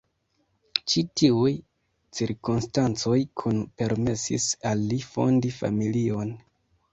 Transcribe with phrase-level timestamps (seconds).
[0.93, 1.51] Ĉi tiuj
[2.19, 6.35] cirkonstancoj nun permesis al li fondi familion.